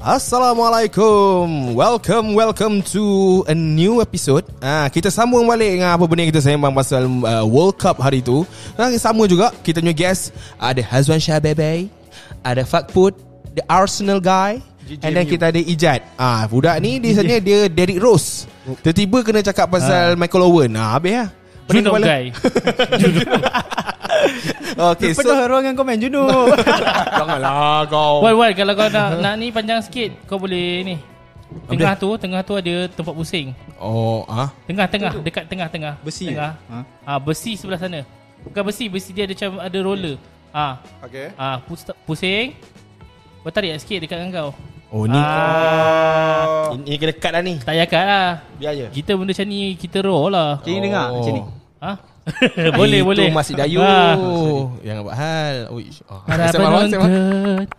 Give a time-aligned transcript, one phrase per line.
[0.00, 1.76] Assalamualaikum.
[1.76, 4.48] Welcome Welcome to A new episode.
[4.64, 8.48] Ah, Kita sambung balik Dengan apa benda kita sembang Pasal uh, World Cup hari tu.
[8.80, 11.92] Dan sama juga Kita punya guest Ada Hazwan Shah Bebe
[12.40, 13.12] Ada Fakput
[13.52, 14.64] The Arsenal guy
[15.04, 18.48] And then kita ada Ijat ah, Budak ni Dia sebenarnya dia Derrick Rose.
[18.80, 20.80] Tiba-tiba kena cakap pasal Michael Owen.
[20.80, 21.28] Ah, Habis lah.
[21.28, 21.39] Pening
[21.72, 22.06] Juno kepala.
[22.06, 22.24] guy.
[24.70, 26.24] Okay so Penuh ruangan komen Juno.
[27.18, 28.20] Janganlah kau.
[28.20, 30.96] Wal Wal kalau kau nak nak ni panjang sikit Kau boleh ni.
[31.66, 33.52] Tengah tu Tengah tu ada tempat pusing.
[33.76, 35.98] Oh ah, Tengah-tengah Dekat tengah-tengah.
[36.00, 36.52] Besi Tengah.
[36.64, 36.78] ha?
[37.06, 38.04] ah, Besi sebelah sana.
[38.40, 40.16] Bukan besi Besi dia ada macam Ada roller.
[40.50, 41.30] Ah, Okay.
[41.34, 42.54] ah, pus- Pusing.
[43.40, 44.50] Kau tarik sikit dekat dengan kau.
[44.90, 47.54] Oh ni ah, Ini kena cut dah ni.
[47.58, 48.30] Tak payah kat lah.
[48.56, 48.86] Biar je.
[48.92, 50.50] Kita benda macam ni Kita raw lah.
[50.58, 51.42] Macam ni dengar Macam ni
[51.80, 51.92] ha?
[52.78, 53.28] boleh Itu boleh.
[53.32, 53.80] masih dayu.
[53.82, 54.14] Ah.
[54.84, 55.56] Jangan buat hal.
[55.74, 56.04] Uish.
[56.06, 56.20] Oh.
[56.28, 56.60] Penonton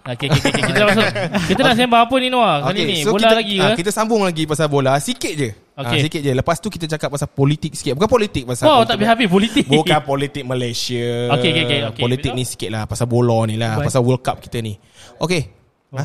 [0.01, 1.05] Okay, okay, okay, Kita masuk.
[1.47, 2.55] Kita nak sembang apa ni Noah?
[2.65, 3.73] Kali Okay, ni so Bola kita, lagi ah, ke?
[3.79, 4.97] Kita sambung lagi pasal bola.
[4.99, 5.49] Sikit je.
[5.77, 5.97] Okay.
[5.97, 6.31] Ah, Sikit je.
[6.33, 7.95] Lepas tu kita cakap pasal politik sikit.
[7.95, 9.65] Bukan politik pasal Wow politik- tak habis-habis politik.
[9.69, 11.05] Bukan politik Malaysia.
[11.37, 12.03] Okay, okay, okay, okay.
[12.03, 13.87] Politik ni sikit lah Pasal bola ni lah Ubai.
[13.87, 14.75] Pasal World Cup kita ni.
[15.21, 15.47] Okay
[15.95, 16.03] ha?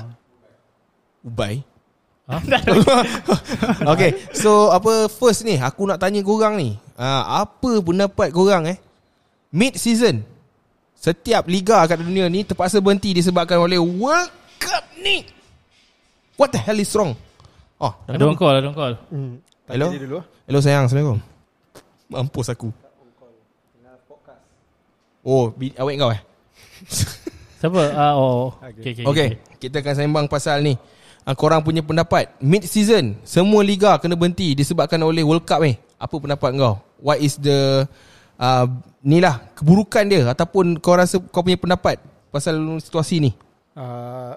[1.27, 1.65] Ubai.
[2.27, 2.43] Ha?
[3.95, 8.79] Okay So apa First ni Aku nak tanya korang ni ah, Apa pendapat korang eh?
[9.49, 10.21] Mid season
[10.93, 15.23] Setiap liga kat dunia ni Terpaksa berhenti Disebabkan oleh World Cup ni.
[16.35, 17.13] What the hell is wrong?
[17.77, 18.95] Oh Ada orang call Ada orang call.
[19.09, 19.35] Hmm.
[19.67, 19.89] Hello?
[19.91, 20.17] Dulu.
[20.21, 20.25] ah.
[20.47, 20.87] Hello sayang.
[20.87, 21.19] Assalamualaikum.
[22.07, 22.69] Mampus aku.
[25.27, 26.21] Oh bi- Awet kau eh?
[27.61, 27.83] Siapa?
[27.91, 30.79] Ah, Oh Okay, okay, Okay Kita akan sembang pasal ni.
[31.27, 32.31] Uh, Korang punya pendapat.
[32.39, 37.19] Mid season Semua liga kena berhenti Disebabkan oleh World Cup ni Apa pendapat kau What
[37.21, 37.85] is the
[38.41, 38.67] uh,
[39.05, 42.01] Ni lah Keburukan dia Ataupun kau rasa Kau punya pendapat
[42.33, 43.33] Pasal situasi ni?
[43.77, 44.33] Uh,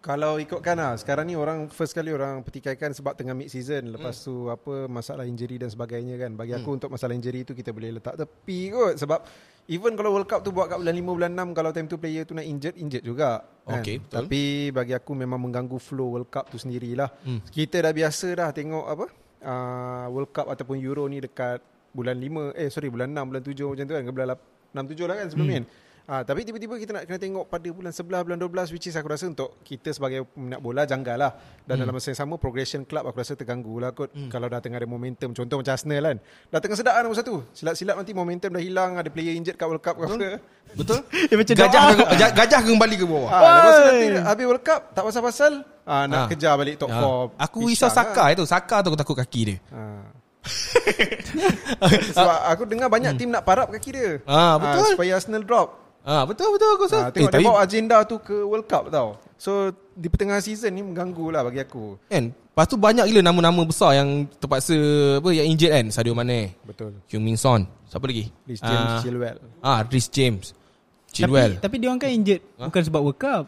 [0.00, 3.92] kalau ikutkan lah Sekarang ni orang First kali orang petikaikan Sebab tengah mid season.
[3.92, 6.32] Lepas tu apa Masalah injury dan sebagainya kan.
[6.36, 8.96] Bagi aku untuk masalah injury tu Kita boleh letak tepi kot.
[8.96, 9.20] Sebab
[9.68, 12.24] Even kalau World Cup tu Buat kat bulan 5 bulan 6 Kalau time tu player
[12.24, 13.84] tu nak injured Injured juga kan?
[13.84, 14.14] Okay, betul.
[14.16, 14.42] Tapi
[14.74, 17.06] bagi aku memang mengganggu flow World Cup tu sendirilah.
[17.22, 17.38] Hmm.
[17.48, 19.06] Kita dah biasa dah tengok apa
[19.44, 23.66] uh, World Cup ataupun Euro ni dekat Bulan 5 Eh sorry bulan 6 Bulan 7
[23.66, 24.28] macam tu kan Ke bulan
[24.70, 25.54] 6 7 lah kan sebelum hmm.
[25.54, 25.66] ni kan
[26.10, 29.14] Ah, tapi tiba-tiba kita nak kena tengok pada bulan 11, bulan 12 which is aku
[29.14, 31.38] rasa untuk kita sebagai peminat bola janggal lah.
[31.62, 31.82] Dan hmm.
[31.86, 34.10] dalam masa yang sama progression club aku rasa terganggu lah kot.
[34.10, 34.26] Hmm.
[34.26, 35.30] Kalau dah tengah ada momentum.
[35.30, 36.18] Contoh macam Arsenal kan.
[36.50, 37.46] Dah tengah sedap kan nombor satu.
[37.54, 38.98] Silap-silap nanti momentum dah hilang.
[38.98, 40.42] Ada player injured kat World Cup ke apa.
[40.74, 40.98] Betul?
[41.30, 44.64] Dia macam gajah, ke, gajah, gajah kembali ke bawah Ah, lepas tu nanti habis World
[44.66, 45.52] Cup tak pasal-pasal.
[45.86, 46.26] Ah, nak Ah.
[46.26, 46.98] kejar balik top 4.
[46.98, 47.46] Ah.
[47.46, 50.10] Aku risau Saka itu Saka tu aku takut kaki dia Ah.
[52.18, 54.10] Sebab aku dengar banyak tim nak parap kaki dia.
[54.26, 54.98] Ah, betul.
[54.98, 55.89] supaya Arsenal drop.
[56.02, 56.98] Ah betul betul aku rasa.
[56.98, 59.20] Ah, tengok eh, dia tapi bawa agenda tu ke World Cup tau.
[59.36, 62.00] So di pertengahan season ni mengganggu lah bagi aku.
[62.06, 64.74] kan Lepas tu banyak gila nama-nama besar yang terpaksa
[65.16, 65.86] apa yang injured kan.
[65.88, 66.98] Sadio Mane, Betul.
[67.06, 68.28] Heung Min Son, siapa lagi?
[68.42, 69.36] Rhys James Ah, Chilwell.
[69.60, 70.44] Ah, Rhys James.
[70.50, 71.52] Tapi, Chilwell.
[71.58, 73.44] tapi dia orang kan injured Bukan sebab World Cup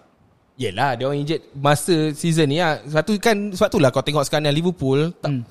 [0.55, 2.79] Yelah, dia orang injured masa season ni lah.
[2.83, 5.43] Sebab tu kan sebab tu lah kau tengok sekarang yang Liverpool tak Hmm.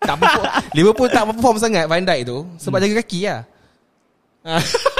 [0.00, 0.44] tak perform,
[0.76, 2.84] Liverpool tak perform sangat Van Dijk tu sebab Hmm.
[2.86, 3.40] jaga kaki lah.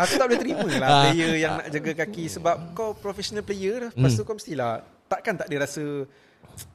[0.00, 1.02] Aku tak boleh terima lah Ah.
[1.06, 3.90] player yang nak jaga kaki sebab kau professional player dah.
[3.92, 5.84] Lepas tu kau mestilah takkan tak dia rasa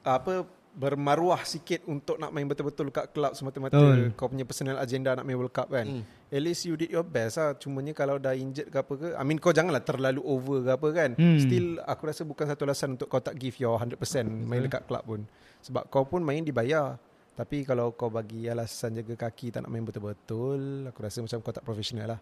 [0.02, 0.44] apa
[0.76, 4.12] bermaruah sikit untuk nak main betul-betul kat club semata-mata Betul.
[4.12, 6.04] kau punya personal agenda nak main World Cup kan.
[6.26, 7.56] At least you did your best lah.
[7.56, 10.88] Cumanya kalau dah injured ke apa ke, I mean kau janganlah terlalu over ke apa
[10.92, 11.10] kan.
[11.16, 11.40] Hmm.
[11.40, 13.96] Still aku rasa bukan satu alasan untuk kau tak give your 100%
[14.44, 15.20] main dekat club pun.
[15.64, 17.00] Sebab kau pun main dibayar.
[17.32, 21.52] Tapi kalau kau bagi alasan jaga kaki tak nak main betul-betul, aku rasa macam kau
[21.52, 22.20] tak profesional lah.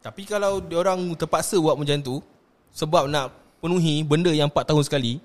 [0.00, 2.24] Tapi kalau orang terpaksa buat macam tu
[2.72, 3.30] sebab nak
[3.60, 5.20] penuhi benda yang 4 tahun sekali,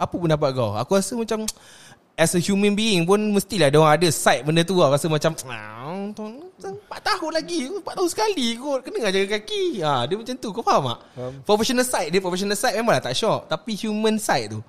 [0.00, 0.72] apa pendapat kau?
[0.72, 1.44] Aku rasa macam
[2.18, 4.90] as a human being pun mestilah dia orang ada side benda tu lah.
[4.90, 9.78] Rasa macam "Ah, tu- 4 tahun lagi 4 tahun sekali kot Kena nak jaga kaki
[9.78, 10.98] ha, Dia macam tu Kau faham tak?
[11.14, 11.32] Faham.
[11.46, 14.60] Professional side Dia professional side memang lah tak shock Tapi human side tu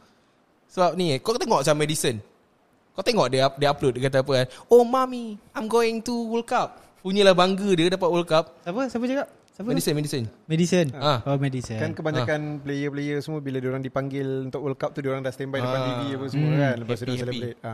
[0.69, 2.21] Sebab ni Kau tengok macam medicine
[2.93, 6.45] Kau tengok dia dia upload Dia kata apa kan Oh mami I'm going to World
[6.45, 8.81] Cup Punyalah bangga dia dapat World Cup Siapa?
[8.85, 9.27] Siapa cakap?
[9.49, 9.67] Siapa?
[9.67, 11.19] Medicine medicine Medicine Ah.
[11.25, 15.29] Oh medicine Kan kebanyakan player-player semua bila diorang dipanggil untuk World Cup tu diorang dah
[15.29, 15.87] standby depan Ah.
[15.89, 16.59] TV apa semua Hmm.
[16.59, 17.23] kan lepas tu Happy, dia happy.
[17.29, 17.57] celebrate.
[17.61, 17.73] Ha.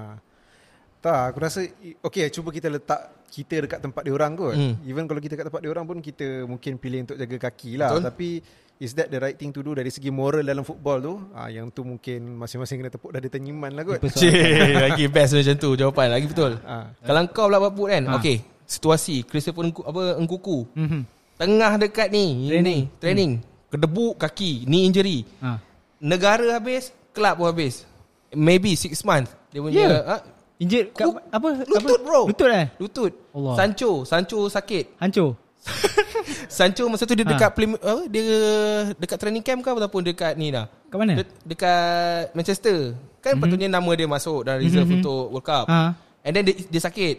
[0.98, 1.60] Tak, aku rasa
[2.02, 4.54] okay cuba kita letak kita dekat tempat diorang kot.
[4.54, 4.74] Hmm.
[4.84, 7.94] Even kalau kita kat tempat diorang pun kita mungkin pilih untuk jaga kaki lah.
[7.94, 8.04] Betul.
[8.04, 8.30] Tapi
[8.76, 11.14] is that the right thing to do dari segi moral dalam football tu?
[11.32, 14.02] Ah yang tu mungkin masing-masing kena tepuk dada tenyiman lah kot.
[14.02, 14.34] Cik
[14.82, 16.90] Lagi best macam tu Jawapan lagi betul Ah.
[17.00, 18.18] Kalau kau pula Bapak kan Ah.
[18.18, 21.02] Okay Situasi Christopher Engku, apa, Engkuku Mhm.
[21.36, 22.82] Tengah dekat ni Training.
[22.88, 23.32] ni, Training
[23.70, 25.60] Kedebuk kaki Ni injury Ah.
[26.02, 27.84] negara habis, kelab pun habis.
[28.34, 29.32] Maybe 6 month.
[29.52, 29.90] Dia punya Ya.
[30.04, 30.18] ha?
[30.56, 31.50] Injet kat Lu- apa?
[31.68, 32.04] lutut, apa?
[32.04, 32.22] bro.
[32.32, 32.68] Lutut eh?
[32.80, 33.12] lutut.
[33.36, 33.54] Allah.
[33.60, 34.96] Sancho, Sancho sakit.
[35.00, 35.36] Hancur.
[36.58, 37.32] Sancho masa tu dia Ha.
[37.36, 38.04] dekat play, apa?
[38.08, 38.24] Dia
[38.96, 40.72] dekat training camp ke ataupun dekat ni dah.
[40.88, 41.14] Kat mana?
[41.20, 42.96] De- dekat Manchester.
[43.20, 43.42] Kan mm-hmm.
[43.42, 45.00] patutnya nama dia masuk dalam reserve mm-hmm.
[45.04, 45.66] untuk World Cup.
[45.68, 45.92] Ha.
[46.24, 47.16] And then dia, dia sakit.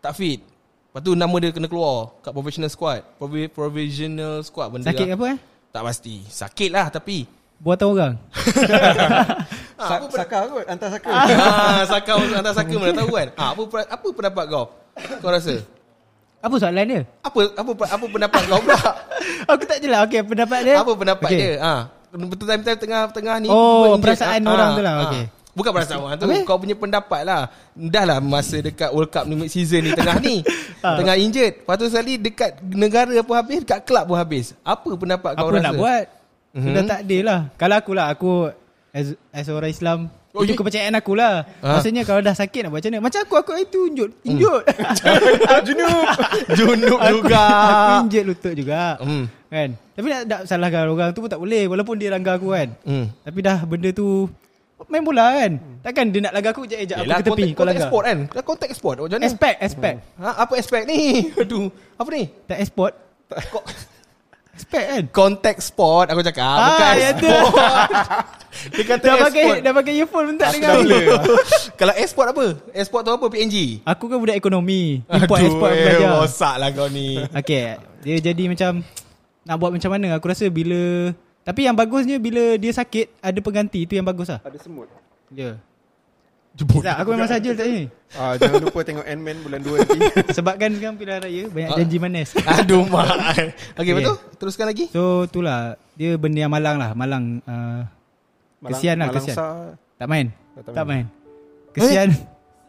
[0.00, 0.40] Tak fit.
[0.88, 3.04] Lepas tu nama dia kena keluar kat professional squad.
[3.16, 5.14] Provi- provisional squad benda Sakit lah.
[5.14, 5.38] apa eh?
[5.68, 6.14] Tak pasti.
[6.24, 7.28] Sakit lah tapi.
[7.58, 8.12] Buatan orang.
[9.78, 13.28] Sa- Saka kot Hantar saka ah, saka hantar saka mana tahu kan.
[13.34, 14.64] Ah, apa apa pendapat kau?
[15.22, 15.54] Kau rasa?
[16.38, 17.02] Apa soalan dia?
[17.20, 18.78] Apa apa apa pendapat kau pula?
[19.50, 20.06] Aku tak jelas.
[20.06, 20.76] Okey, pendapat dia.
[20.78, 21.38] Apa pendapat Okey.
[21.38, 21.52] dia?
[21.58, 21.80] Ah,
[22.10, 24.50] betul time tengah-tengah ni Oh, perasaan injet.
[24.50, 25.24] orang tu lah, okey.
[25.50, 26.44] Bukan perasaan orang tu Habis?
[26.44, 30.16] Kau punya pendapat lah Dah lah masa dekat World Cup ni mid season ni Tengah
[30.18, 30.40] ni
[30.78, 30.94] Ah.
[30.94, 35.34] Tengah injured Lepas tu sekali Dekat negara pun habis Dekat kelab pun habis Apa pendapat
[35.34, 35.64] kau Apa rasa?
[35.64, 36.04] nak buat?
[36.48, 36.64] Mhm.
[36.64, 37.40] Sudah tak adil lah.
[37.54, 38.30] Kalau aku lah, aku
[38.88, 39.98] as, as orang Islam,
[40.30, 41.44] Oh, itu ye- kepercayaan aku lah.
[41.58, 41.76] Ah.
[41.76, 43.04] Maksudnya kalau dah sakit nak buat macam mana?
[43.04, 44.10] Macam aku, aku itu injut.
[44.22, 44.62] Injut.
[45.66, 46.04] Junub
[46.54, 48.96] Junub aku, juga aku injut lutut juga.
[48.98, 49.24] Hmm.
[49.48, 49.68] Kan?
[49.92, 51.64] Tapi nak, nak salahkan orang tu pun tak boleh.
[51.66, 52.68] Walaupun dia langgar aku kan.
[52.80, 53.10] Hmm.
[53.18, 54.28] Tapi dah benda tu
[54.86, 55.52] main bola kan.
[55.80, 57.82] Takkan dia nak langgar aku je ejak aku Yelah, ke tepi kau langgar.
[57.82, 59.96] export kan Dah kontak export Macam mana Expect, expect.
[60.16, 61.00] ha, Apa expect ni
[61.40, 62.92] Aduh Apa ni Tak export.
[63.48, 63.66] Ko-
[64.54, 65.02] Expect kan?
[65.08, 67.26] Contact sport Aku cakap Ah, Bukan ya tu.
[67.26, 67.62] export
[68.74, 70.74] Dia kata Dah pakai export dah pakai earphone pun tak dengar.
[71.74, 75.02] Kalau export apa Export tu apa PNG Aku kan budak ekonomi.
[75.06, 76.10] Import export aku eh, belajar.
[76.16, 78.82] rosak lah kau ni Okay Dia jadi macam
[79.42, 81.10] Nak buat macam mana Aku rasa bila
[81.48, 84.44] Tapi yang bagusnya Bila dia sakit Ada pengganti Itu yang bagus lah.
[84.44, 84.84] Ada semut.
[85.32, 85.56] Ya.
[86.58, 87.86] Tak, Aku memang saja letak ni.
[88.18, 89.98] Ah, Jangan lupa tengok Ant-Man bulan 2 nanti.
[90.36, 91.76] Sebabkan kan pilihan raya Banyak Ah.
[91.78, 92.34] janji manis.
[92.34, 93.92] Aduh mak Okay Okay.
[93.94, 94.90] betul Teruskan lagi.
[94.90, 95.78] So itulah.
[95.94, 96.98] Dia benda yang malang lah.
[96.98, 97.86] Malang uh,
[98.66, 99.36] Kesian lah Malang kesian.
[99.38, 100.26] Sar Tak main?
[100.58, 101.06] Tak Tak main.
[101.06, 102.08] main Kesian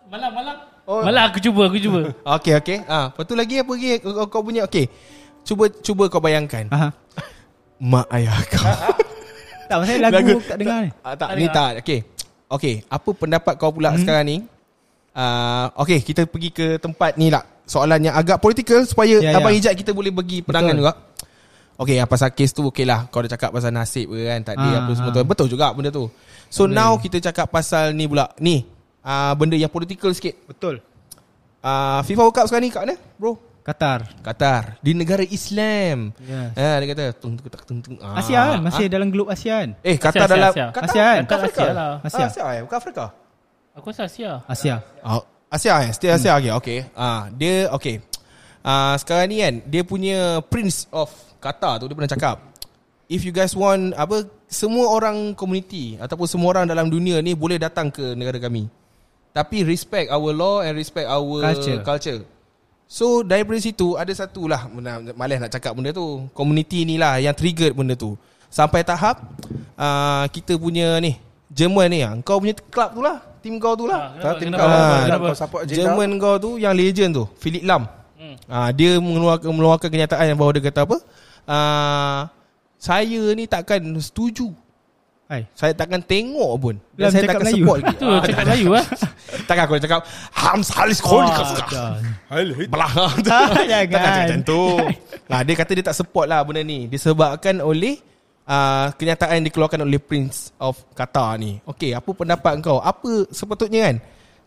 [0.05, 0.55] Malam malam.
[0.85, 1.01] Oh.
[1.01, 2.13] Malam aku cuba aku cuba.
[2.37, 3.97] Okay okay ah, Lepas tu lagi apa lagi?
[4.05, 4.85] Kau, kau punya Okay
[5.41, 6.69] Cuba cuba kau bayangkan.
[6.69, 6.93] Aha.
[7.79, 8.63] Mak ayah kau.
[9.69, 10.89] Tak masalah lagu, lagu tak dengar ni?
[11.05, 11.71] Ah, Tak Tak ni tak.
[11.85, 11.99] Okay
[12.49, 14.01] Okay Apa pendapat kau pula hmm.
[14.01, 14.37] sekarang ni?
[15.13, 17.45] Uh, Okay kita pergi ke tempat ni lah.
[17.69, 19.61] Soalan yang agak political Supaya Ya, Abang ya.
[19.61, 20.81] Ijat kita boleh bagi perangan Betul.
[20.81, 20.93] juga.
[21.79, 23.05] Okay yang pasal kes tu Okay lah.
[23.13, 25.15] Kau dah cakap pasal nasib ke kan Tadi Ah, apa semua ah.
[25.15, 26.09] tu Betul juga benda tu.
[26.49, 26.73] So Boleh.
[26.73, 28.25] now kita cakap pasal ni pula.
[28.41, 28.65] Ni
[29.05, 30.33] uh, Benda yang political sikit.
[30.49, 30.81] Betul.
[31.61, 33.37] Uh, FIFA World Cup sekarang ni kat mana bro?
[33.69, 36.57] Qatar Qatar Di negara Islam Yes.
[36.57, 37.95] Ha, dia kata tung tung tung tung.
[38.01, 38.17] Ah.
[38.17, 40.67] Asia kan Masih dalam globe Asia kan Eh Qatar Asia, dalam Asia.
[40.73, 41.21] Qatar Asia kan?
[41.21, 41.61] bukan Afrika.
[41.61, 41.91] Asia lah.
[42.01, 42.17] Asia.
[42.17, 43.05] Ah, Asia eh, bukan Afrika.
[43.77, 44.31] Aku rasa Asia.
[44.49, 44.75] Asia
[45.05, 45.21] Oh,
[45.53, 46.51] Asia eh, still Asia okay.
[46.57, 46.79] okay.
[46.97, 48.01] Ah, dia okay.
[48.65, 52.49] Ah, sekarang ni kan dia punya Prince of Qatar tu dia pernah cakap
[53.09, 57.61] if you guys want apa semua orang community ataupun semua orang dalam dunia ni boleh
[57.61, 58.69] datang ke negara kami.
[59.29, 61.79] Tapi respect our law and respect our Culture.
[61.85, 62.19] culture.
[62.89, 64.65] So daripada situ ada satu lah
[65.13, 66.25] Malas nak cakap benda tu.
[66.33, 68.17] Community ni lah yang triggered benda tu.
[68.49, 69.21] Sampai tahap
[69.77, 71.13] uh, Kita punya ni
[71.53, 74.17] Jerman ni lah Kau punya club tu lah Team kau tu lah.
[74.17, 74.59] Ah, Tim kenapa?
[74.59, 75.25] kau Ah, Kenapa?
[75.29, 77.85] Kau support agenda Jerman kau tu yang legend tu Philip Lam.
[78.17, 78.35] Hmm.
[78.49, 80.97] Ah, Dia mengeluarkan, mengeluarkan kenyataan yang bahawa dia kata apa?
[81.45, 82.21] Ah,
[82.75, 84.49] Saya ni takkan setuju
[85.29, 85.45] Hai.
[85.53, 86.75] Saya takkan tengok pun.
[86.97, 87.61] Dan Lam saya takkan Melayu.
[87.61, 87.93] support lagi.
[88.01, 88.85] Tu cakap Melayu ah.
[89.47, 90.01] Takkan aku cakap
[90.33, 91.37] Hams halis kol dah.
[92.65, 92.91] Belah.
[93.29, 93.61] Jangan.
[93.61, 94.61] Takkan cakap macam tu.
[95.29, 96.89] Nah, Dia kata dia tak support lah benda ni.
[96.89, 98.01] Disebabkan oleh
[98.49, 101.61] uh, Kenyataan yang dikeluarkan oleh Prince of Qatar ni.
[101.61, 102.81] Okay apa pendapat kau?
[102.81, 103.95] Apa sepatutnya kan?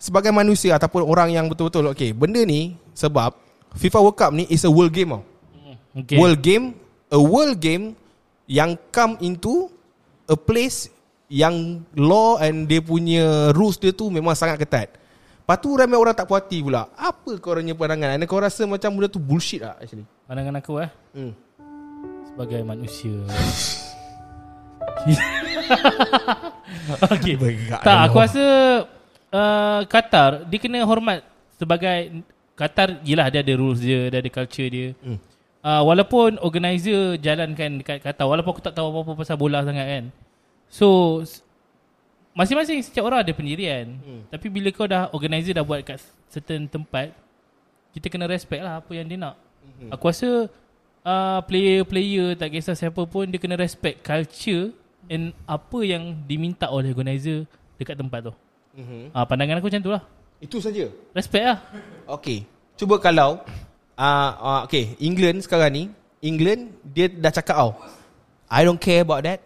[0.02, 3.38] Sebagai manusia Ataupun orang yang betul-betul Okay benda ni Sebab
[3.78, 5.22] FIFA World Cup ni Is a world game tau.
[5.94, 6.18] Okay.
[6.18, 6.74] World game
[7.14, 7.94] A world game
[8.50, 9.70] Yang come into
[10.32, 10.88] A place
[11.28, 14.88] Yang law and dia punya Rules dia tu memang sangat ketat
[15.42, 18.96] Lepas tu ramai orang tak puas hati pula Apa korangnya pandangan And kau rasa macam
[18.96, 21.32] benda tu bullshit lah actually Pandangan aku eh hmm.
[22.32, 23.12] sebagai manusia.
[27.12, 27.36] okay.
[27.36, 28.44] Bergerak Tak, aku rasa
[29.32, 31.24] uh, Qatar dia kena hormat
[31.56, 32.22] sebagai
[32.52, 34.88] Qatar yelah dia ada rules dia, dia ada culture dia.
[35.00, 35.18] Hmm.
[35.62, 40.04] Uh, walaupun organizer jalankan dekat Qatar walaupun aku tak tahu apa-apa pasal bola sangat kan.
[40.66, 41.22] So
[42.34, 43.94] masing-masing setiap orang ada pendirian.
[44.02, 44.26] Hmm.
[44.26, 47.14] Tapi bila kau dah organizer dah buat kat certain tempat
[47.94, 49.38] kita kena respect lah apa yang dia nak.
[49.62, 49.94] Hmm.
[49.94, 50.50] Aku rasa
[51.06, 54.74] uh, player-player tak kisah siapa pun dia kena respect culture
[55.06, 57.46] and apa yang diminta oleh organizer
[57.78, 58.34] dekat tempat tu.
[58.82, 59.12] Mhm.
[59.12, 60.02] Ah pandangan aku macam tu lah.
[60.42, 61.58] Itu saja Respect lah.
[62.18, 62.42] Okay
[62.74, 63.44] Cuba kalau
[64.02, 65.84] uh, uh, Okay England sekarang ni
[66.18, 67.70] England Dia dah cakap tau
[68.50, 69.38] I don't care about that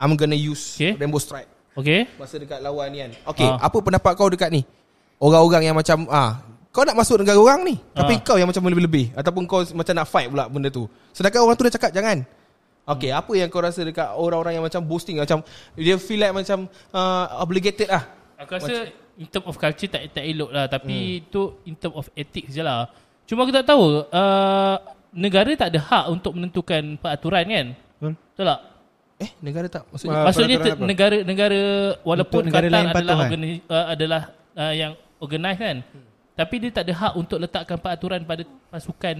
[0.00, 0.96] I'm gonna use Okay.
[0.96, 3.68] Rainbow Strike Okay Masa dekat lawan ni kan Okay Ah.
[3.68, 4.64] Apa pendapat kau dekat ni
[5.20, 6.40] Orang-orang yang macam ah
[6.70, 8.22] Kau nak masuk negara orang ni Tapi Ah.
[8.24, 11.64] kau yang macam lebih-lebih Ataupun kau macam nak fight pula benda tu Sedangkan orang tu
[11.68, 12.24] dah cakap jangan
[12.90, 15.44] Okay apa yang kau rasa dekat orang-orang yang macam boasting Macam
[15.78, 18.02] Dia feel like macam uh, Obligated lah
[18.40, 18.88] Aku rasa
[19.20, 21.24] in term of culture tak tak elok lah tapi hmm.
[21.28, 22.88] tu in term of ethics je lah.
[23.30, 24.76] Cuma aku tak tahu uh,
[25.12, 27.66] negara tak ada hak untuk menentukan peraturan kan?
[27.94, 28.12] Betul.
[28.18, 28.60] Betul tak?
[29.20, 30.82] Eh negara tak Maksudnya Ah, Maksudnya te- apa?
[30.82, 31.60] negara negara
[32.02, 33.22] walaupun Untuk negara Qatar lain adalah patuh, kan?
[33.22, 34.22] organi, uh, adalah
[34.56, 35.78] uh, yang organize kan.
[36.30, 39.16] Tapi dia tak ada hak untuk letakkan peraturan pada pasukan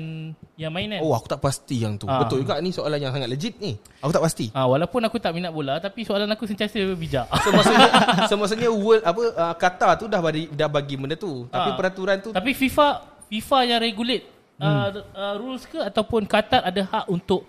[0.57, 1.05] yang main kan.
[1.05, 2.25] Oh aku tak pasti yang tu Ah.
[2.25, 5.31] Betul juga ni soalan yang sangat legit ni Aku tak pasti Ah walaupun aku tak
[5.31, 7.29] minat bola tapi soalan aku sentiasa bijak.
[7.45, 7.89] So maksudnya
[8.31, 11.45] so, maksudnya world apa uh, Qatar tu dah bagi dah bagi benda tu.
[11.47, 11.77] Tapi Ah.
[11.77, 12.89] peraturan tu Tapi FIFA
[13.31, 14.25] FIFA yang regulate
[14.59, 17.47] uh, uh, rules ke ataupun Qatar ada hak untuk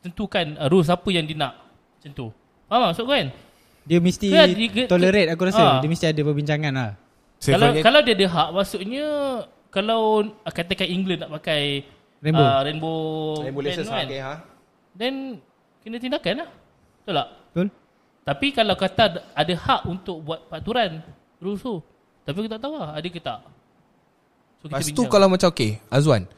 [0.00, 1.58] tentukan uh, rules apa yang dia nak
[1.98, 2.26] macam tu.
[2.70, 3.28] Faham maksud kau kan?
[3.82, 5.60] Dia mesti dia- ke- tolerate aku rasa.
[5.60, 5.78] Ah.
[5.82, 6.90] Dia mesti ada perbincangan lah.
[6.94, 9.06] Kalau Sebenarnya- kalau dia ada hak maksudnya
[9.68, 11.82] kalau uh, katakan England nak pakai
[12.20, 12.44] Rainbow.
[12.44, 12.98] uh, rainbow,
[13.40, 14.44] Rainbow Laces tu kan, okay, ha?
[14.92, 15.40] then
[15.80, 16.50] kena tindakan lah.
[17.00, 17.28] Betul tak?
[17.50, 17.68] Betul?
[18.20, 21.00] Tapi kalau kata ada hak untuk buat peraturan
[21.40, 21.80] rules tu.
[22.22, 23.40] Tapi aku tak tahu lah ada ke tak.
[24.60, 26.28] So, Lepas tu kalau macam okay Azwan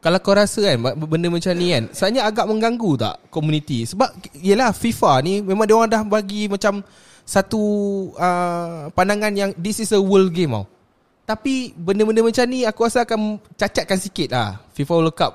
[0.00, 4.72] Kalau kau rasa kan Benda macam ni kan Sebenarnya agak mengganggu tak Community Sebab Yelah
[4.72, 6.80] FIFA ni Memang dia orang dah bagi macam
[7.28, 7.60] Satu
[8.16, 10.64] uh, Pandangan yang This is a world game tau.
[11.28, 15.32] Tapi Benda-benda macam ni Aku rasa akan Cacatkan sikit lah FIFA World Cup.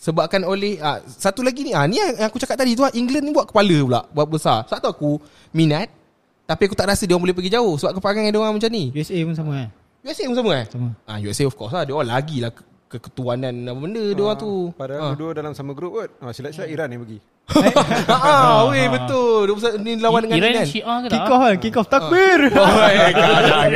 [0.00, 3.20] Sebabkan oleh uh, Satu lagi ni ah Ni yang aku cakap tadi tu lah England
[3.20, 4.64] ni buat kepala pula Buat besar.
[4.64, 5.10] Sebab tu aku
[5.52, 5.92] Minat
[6.48, 8.96] Tapi aku tak rasa Dia orang boleh pergi jauh Sebab keperangan dia orang macam ni.
[8.96, 9.68] USA pun sama kan?
[10.06, 10.88] USA pun sama eh Sama.
[11.04, 14.38] Ah USA of course lah Dia orang lagi lah ke- Keketuanan apa benda dia orang
[14.38, 15.14] tu Padahal ah.
[15.18, 16.10] dua dalam sama grup kot.
[16.22, 17.18] Ah, silap-silap Iran yang pergi.
[18.14, 19.50] ah, weh betul.
[19.50, 20.66] Dia pasal ni lawan dengan Iran Iran.
[20.66, 21.18] Syiah ke tak?
[21.18, 21.54] Kick off kan?
[21.58, 22.40] Kick off takbir.
[22.54, 23.70] Oh, eh, jangan.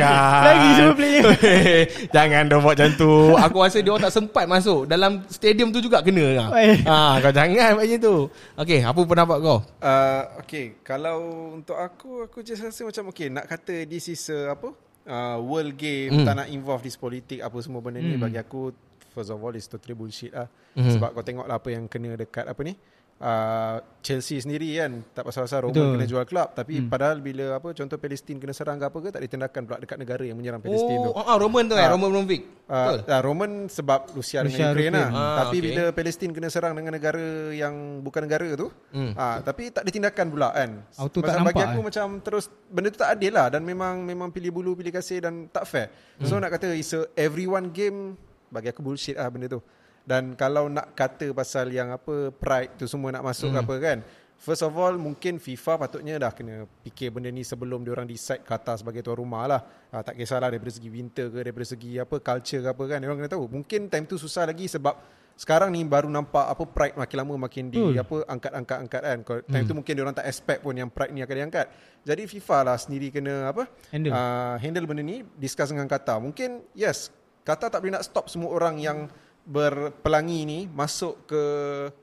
[0.47, 1.23] Lagi semua player.
[1.27, 1.79] Weh,
[2.15, 3.13] jangan dah buat macam tu.
[3.35, 6.47] Aku rasa dia orang tak sempat masuk dalam stadium tu juga kena lah.
[6.87, 8.15] Ah, kau jangan macam tu.
[8.59, 9.59] Okey, apa pendapat kau?
[9.83, 11.17] Uh, okay, kalau
[11.51, 14.71] untuk aku, aku just rasa macam okay, nak kata this is a, apa,
[15.05, 16.25] uh, world game, Hmm.
[16.27, 18.73] tak nak involve this politik, apa semua benda ni, bagi aku,
[19.11, 20.47] first of all, is totally bullshit lah.
[20.75, 20.91] Hmm.
[20.91, 22.73] Sebab kau tengok lah apa yang kena dekat apa ni,
[23.21, 25.93] uh, Chelsea sendiri kan, tak pasal-pasal Roman Betul.
[25.93, 29.21] kena jual klub, tapi padahal bila apa contoh Palestin kena serang ke apa ke, tak
[29.21, 31.13] ditindakan pula dekat negara yang menyerang Palestin tu.
[31.13, 31.93] Oh, ah, Roman tu kan, Ah.
[31.93, 32.41] Roman Romovic.
[32.65, 32.97] Betul.
[32.97, 35.09] Uh, uh, Roman sebab Rusia, Rusia, dengan Ukraine lah.
[35.13, 35.65] Ah, tapi okay.
[35.69, 39.13] bila Palestin kena serang dengan negara yang bukan negara tu, Hmm.
[39.13, 40.81] ah, tapi tak ditindakan pula kan.
[40.97, 41.85] Auto tak Macam bagi aku eh.
[41.85, 45.45] macam terus benda tu tak adil lah dan memang memang pilih bulu pilih kasih dan
[45.47, 45.87] tak fair.
[46.25, 46.41] So Hmm.
[46.41, 48.17] nak kata it's a everyone game
[48.49, 49.61] bagi aku bullshit lah benda tu.
[50.01, 53.61] Dan kalau nak kata pasal yang apa pride tu semua nak masuk Hmm.
[53.61, 53.99] apa kan.
[54.35, 58.73] First of all mungkin FIFA patutnya dah kena fikir benda ni sebelum diorang decide Qatar
[58.73, 59.61] sebagai tuan rumah lah.
[59.93, 62.97] Ah, tak kisahlah daripada segi winter ke daripada segi apa culture ke apa kan.
[62.97, 63.45] Diorang kena tahu.
[63.45, 64.97] Mungkin time tu susah lagi sebab
[65.37, 68.01] sekarang ni baru nampak apa pride makin lama makin di Betul.
[68.01, 69.17] apa angkat-angkat angkat kan.
[69.21, 71.65] Kalau Time tu mungkin diorang tak expect pun yang pride ni akan diangkat.
[72.01, 73.69] Jadi FIFA lah sendiri kena apa?
[73.93, 74.09] Handle.
[74.09, 76.17] Uh, handle benda ni discuss dengan Qatar.
[76.17, 79.05] Mungkin yes, Qatar tak boleh nak stop semua orang yang
[79.45, 81.41] berpelangi ni masuk ke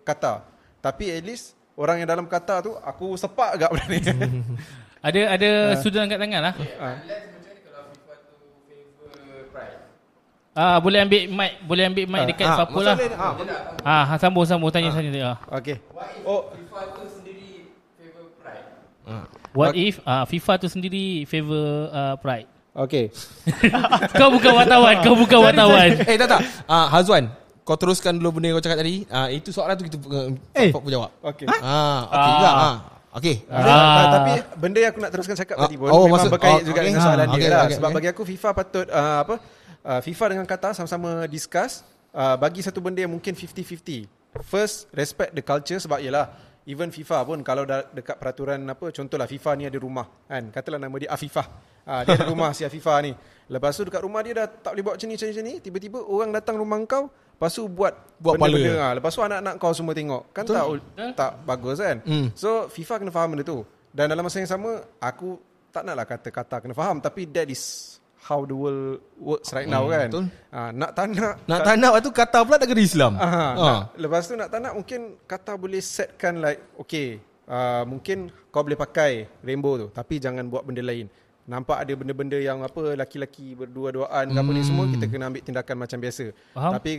[0.03, 0.45] Qatar.
[0.79, 4.43] Tapi at least orang yang dalam Qatar tu aku sepak agak benda ni.
[4.99, 6.55] Ada ada sudut angkat tangan lah.
[6.83, 6.99] Ah.
[10.59, 12.99] Ah boleh ambil mic, boleh ambil mic dekat Ah, Fapo lah.
[13.15, 13.33] ah,
[13.87, 15.27] Ah ha, sambung sambung tanya tanya tanya.
[15.47, 15.63] Ah.
[15.63, 15.79] Okay.
[16.27, 16.51] Oh,
[19.55, 22.51] What if ah FIFA tu sendiri favor uh, pride?
[22.79, 23.05] Okay.
[24.19, 25.89] kau bukan wartawan, kau bukan wartawan.
[26.03, 26.41] Eh tak tak.
[26.65, 27.29] Ah Hazwan,
[27.63, 29.03] kau teruskan dulu benda yang kau cakap tadi.
[29.09, 30.71] Ah itu soalan tu kita uh, Eh.
[30.71, 31.11] Fak pun jawab.
[31.25, 31.47] Okay.
[31.51, 32.33] Ah okey Ah.
[32.33, 32.51] juga.
[32.51, 32.77] Ah.
[33.11, 33.37] Okey.
[33.47, 33.59] Ah.
[33.59, 34.07] Ah.
[34.15, 36.61] Tapi benda yang aku nak teruskan cakap Ah, tadi pun oh, memang maksud- berkait oh,
[36.63, 36.87] juga okay.
[36.87, 37.61] dengan soalan Ah, dia okay, lah.
[37.61, 37.97] okay, Sebab okay.
[37.97, 39.35] bagi aku FIFA patut uh, apa?
[39.81, 41.81] Uh, FIFA dengan Qatar sama-sama discuss
[42.13, 44.05] uh, bagi satu benda yang mungkin 50-50.
[44.41, 46.29] First, respect the culture sebab yalah
[46.63, 50.77] even FIFA pun kalau dah dekat peraturan apa contohlah FIFA ni ada rumah kan katalah
[50.77, 51.49] nama dia Afifah
[51.89, 53.17] uh, dia ada rumah si Afifah ni
[53.47, 55.55] lepas tu dekat rumah dia dah tak boleh buat macam ni macam ni, macam ni
[55.59, 58.85] tiba-tiba orang datang rumah kau lepas tu buat Buat benda-benda kepala.
[58.85, 58.93] ah.
[58.93, 60.65] lepas tu anak-anak kau semua tengok kan tak
[61.15, 62.27] tak bagus kan Hmm.
[62.33, 66.29] So FIFA kena faham benda tu Dan dalam masa yang sama Aku tak naklah kata
[66.29, 70.25] kata kena faham Tapi that is How the world works right now Hmm, kan betul.
[70.51, 73.13] ha, Nak tak nak Nak tak nak tu kata pula negara Islam.
[73.15, 73.53] Aha, Ah.
[73.55, 77.17] nak, Lepas tu nak tak nak Mungkin kata boleh setkan like Okay
[77.47, 78.19] uh, Mungkin
[78.51, 81.09] kau boleh pakai Rainbow tu Tapi jangan buat benda lain
[81.49, 84.37] Nampak ada benda-benda yang apa Laki-laki berdua-duaan hmm.
[84.37, 86.73] Apa ni semua Kita kena ambil tindakan macam biasa Faham.
[86.77, 86.93] Tapi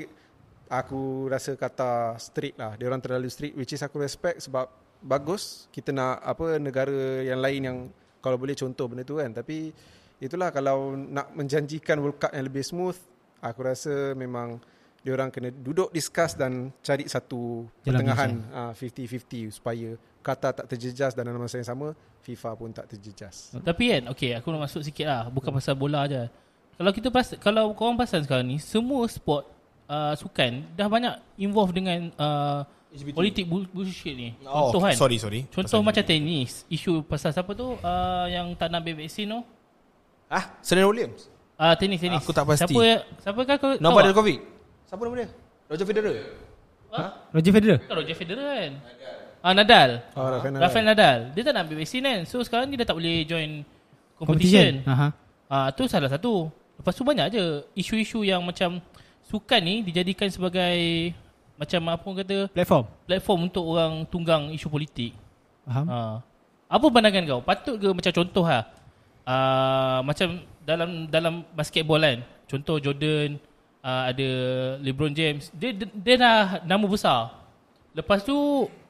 [0.70, 5.68] Aku rasa kata strict lah Dia orang terlalu strict Which is aku respect Sebab bagus
[5.72, 7.78] kita nak apa negara yang lain yang
[8.20, 9.72] kalau boleh contoh benda tu kan tapi
[10.20, 13.00] itulah kalau nak menjanjikan World Cup yang lebih smooth
[13.40, 14.60] aku rasa memang
[15.00, 21.12] diorang kena duduk discuss dan cari satu Jalan pertengahan ah, 50-50 supaya Qatar tak terjejas
[21.12, 23.56] dan dalam masa yang sama FIFA pun tak terjejas.
[23.56, 26.28] Tapi kan Okay aku nak masuk sikit lah Bukan pasal bola je
[26.76, 29.48] Kalau kita pas, Kalau korang pasal sekarang ni Semua sport
[29.86, 32.62] uh, Sukan Dah banyak Involve dengan uh,
[33.10, 35.48] Politik bu- bullshit ni Oh, Contoh kan sorry sorry.
[35.48, 39.40] Contoh macam tenis Isu pasal siapa tu uh, Yang tak nak ambil vaksin tu
[40.28, 41.32] Ah, Serena Williams.
[41.56, 42.70] uh, Tenis tenis Aku tak pasti.
[42.70, 42.84] Siapa
[43.24, 44.20] Siapa kan kau Nama tahu?
[44.20, 44.38] COVID.
[44.86, 45.30] Siapa nama dia?
[45.66, 46.16] Roger Federer.
[47.32, 47.78] Roger Federer.
[47.80, 48.72] Bukan Roger Federer kan
[49.40, 50.62] Ah Nadal Oh, Rafael Nadal.
[50.64, 53.64] Rafael Nadal Dia tak nak ambil vaksin kan So sekarang ni dah tak boleh join
[54.20, 55.16] Competition, Aha.
[55.48, 56.52] Ah tu salah satu.
[56.76, 57.44] Lepas tu banyak je
[57.74, 58.84] isu-isu yang macam
[59.24, 60.76] sukan ni dijadikan sebagai
[61.56, 62.84] macam apa orang kata Platform.
[63.08, 65.16] platform untuk orang tunggang isu politik.
[65.64, 65.86] Faham?
[65.88, 65.98] Ha.
[66.68, 67.40] Apa pandangan kau?
[67.40, 68.60] Patut ke macam contoh ha.
[69.24, 70.28] Uh, macam
[70.68, 72.20] dalam dalam basketball kan.
[72.44, 73.40] Contoh Jordan
[73.80, 74.28] uh, ada
[74.84, 75.48] LeBron James.
[75.56, 77.39] Dia, dia dia dah nama besar.
[77.94, 78.36] Lepas tu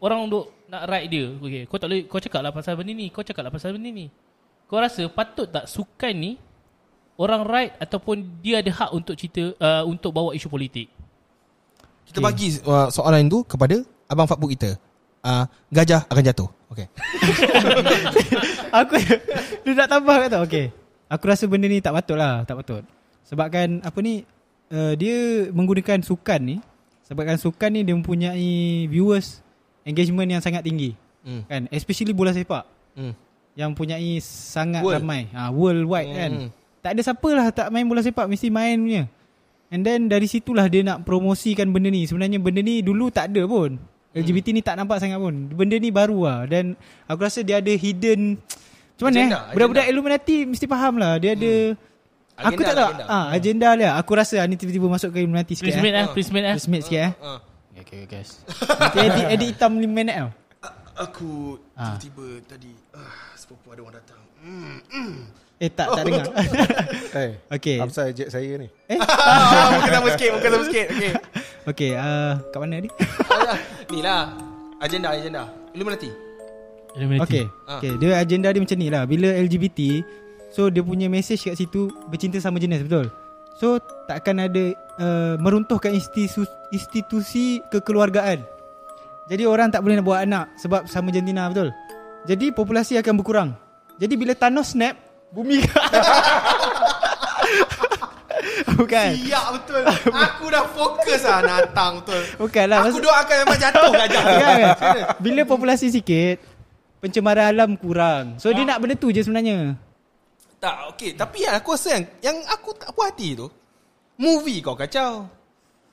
[0.03, 1.25] orang duk nak ride dia.
[1.39, 3.89] Okay, kau tak boleh kau cakap lah pasal benda ni, kau cakap lah pasal benda
[3.89, 4.11] ni.
[4.69, 6.37] Kau rasa patut tak sukan ni
[7.17, 10.91] orang ride ataupun dia ada hak untuk cerita uh, untuk bawa isu politik?
[12.05, 14.77] Kita bagi uh, soalan itu kepada abang Fakbu kita.
[15.19, 16.49] Uh, gajah akan jatuh.
[16.69, 16.87] Okay.
[18.79, 18.95] aku
[19.65, 20.65] dia nak tambah kata okey.
[21.09, 22.85] Aku rasa benda ni tak patut lah, tak patut.
[23.25, 24.21] Sebabkan apa ni
[24.69, 26.57] uh, dia menggunakan sukan ni
[27.09, 28.51] sebabkan sukan ni dia mempunyai
[28.85, 29.41] viewers
[29.83, 30.93] engagement yang sangat tinggi.
[31.25, 31.43] Hmm.
[31.49, 31.65] Kan?
[31.73, 32.63] Especially bola sepak
[32.93, 33.13] Hmm.
[33.57, 35.01] yang mempunyai sangat World.
[35.01, 35.27] ramai.
[35.33, 36.31] Ha, worldwide kan.
[36.31, 36.49] Hmm.
[36.79, 39.03] Tak ada siapa lah tak main bola sepak mesti main punya.
[39.69, 42.07] And then dari situlah dia nak promosikan benda ni.
[42.07, 43.77] Sebenarnya benda ni dulu tak ada pun.
[44.09, 45.53] LGBT ni tak nampak sangat pun.
[45.53, 46.39] Benda ni baru lah.
[46.49, 46.73] Dan
[47.05, 48.41] aku rasa dia ada hidden...
[48.99, 49.29] Macam mana eh?
[49.53, 49.85] Budak-budak.
[49.85, 51.21] Illuminati mesti faham lah.
[51.21, 51.51] Dia ada...
[51.77, 51.88] Aku
[52.41, 52.89] Agenda tak lah, tahu.
[52.89, 53.04] agenda.
[53.10, 53.89] Ah, agenda dia.
[53.95, 55.69] Aku rasa ah, ni tiba-tiba masuk ke Illuminati sikit.
[55.69, 55.99] Please mate Eh.
[55.99, 56.54] eh, please mate eh.
[56.56, 57.13] Please mate sikit eh.
[57.19, 57.39] Uh,
[57.80, 58.43] Okay, okay guys.
[58.75, 60.30] Nanti edit, edit hitam 5 minit tau.
[60.97, 61.32] aku
[61.73, 61.95] Ah.
[61.95, 64.19] tiba-tiba tadi uh, sepupu ada orang datang.
[65.58, 66.25] Eh tak, tak dengar.
[67.19, 67.75] Eh, Okay.
[67.78, 68.67] apa saya ejek saya ni?
[68.95, 70.88] Ah, muka sama sikit, muka sama sikit.
[70.89, 71.12] Okay.
[71.65, 72.89] okay, uh, kat mana ni?
[73.91, 74.32] Ni lah.
[74.78, 75.41] Agenda, agenda.
[75.71, 76.12] Illuminati.
[77.19, 77.80] Okay, Ah.
[77.80, 77.95] okay.
[77.95, 79.04] Dia agenda dia macam ni lah.
[79.06, 79.80] Bila LGBT,
[80.49, 83.09] so dia punya message kat situ bercinta sama jenis betul.
[83.55, 88.41] So takkan ada uh, meruntuhkan institusi, institusi kekeluargaan.
[89.27, 91.69] Jadi orang tak boleh nak buat anak sebab sama jantina betul.
[92.25, 93.49] Jadi populasi akan berkurang.
[93.99, 94.95] Jadi bila Thanos snap,
[95.29, 95.59] bumi
[98.79, 99.09] Bukan.
[99.27, 99.83] Ya betul.
[100.07, 102.21] Aku dah fokus lah natang betul.
[102.39, 102.77] Bukanlah.
[102.79, 104.23] Aku Maksud- doakan memang jatuh gajah.
[104.23, 105.03] Kan, kan?
[105.19, 106.39] Bila populasi sikit,
[107.03, 108.39] pencemaran alam kurang.
[108.39, 109.75] So dia nak benda tu je sebenarnya.
[110.60, 111.15] Tak, okey.
[111.15, 113.48] Tapi yang aku rasa yang, yang aku tak puas hati tu,
[114.19, 115.26] movie kau kacau.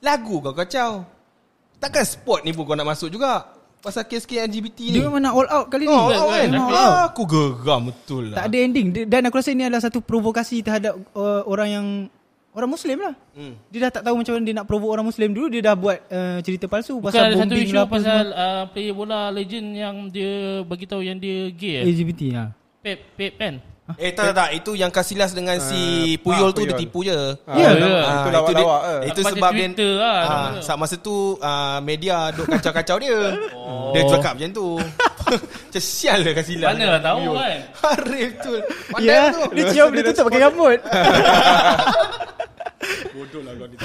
[0.03, 1.07] Lagu kau kacau.
[1.79, 3.47] Takkan sport ni pun kau nak masuk juga.
[3.79, 4.99] Pasal kes-kes LGBT ni.
[4.99, 5.95] Dia memang nak all out kali ni.
[5.95, 6.49] Oh, oh, kan?
[6.51, 7.15] Memang all out.
[7.15, 8.43] Aku geram betul lah.
[8.43, 11.87] Tak ada ending Dan aku rasa ini adalah satu provokasi terhadap uh, orang yang
[12.57, 13.53] Orang Muslim lah Hmm.
[13.69, 15.97] Dia dah tak tahu macam mana dia nak provoke orang Muslim dulu Dia dah buat
[16.09, 19.77] uh, cerita palsu Bukan Pasal ada satu bombing isu lah pasal uh, player bola legend
[19.77, 21.83] yang dia bagi tahu yang dia gay eh.
[21.85, 22.43] LGBT ha.
[22.81, 23.61] Pep Pep kan.
[23.95, 25.79] Eh tak tak tak Itu yang Kasilas dengan si
[26.19, 26.81] Puyol ah, tu Dia Puyol.
[26.81, 27.69] tipu je Ah, Ya.
[27.71, 27.95] nama- Ya.
[27.95, 28.99] Ah, Itu itu lawak-lawak dia- eh.
[29.07, 30.61] Itu Aku sebab baca dia Twitter lah, ah, dia.
[30.61, 33.17] Saat masa tu ah, Media duk kacau-kacau dia
[33.55, 33.91] Oh.
[33.91, 34.67] Dia cakap macam tu
[35.63, 37.57] Macam sial lah Kasilas Mana lah tahu kan.
[37.81, 40.77] Harif betul Pandai Ya tu Dia cium dia tutup pakai rambut
[43.09, 43.75] Bodoh lah kau ni